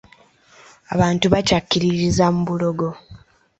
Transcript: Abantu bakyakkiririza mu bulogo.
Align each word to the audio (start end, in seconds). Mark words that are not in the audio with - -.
Abantu 0.93 1.25
bakyakkiririza 1.33 2.25
mu 2.35 2.41
bulogo. 2.47 2.87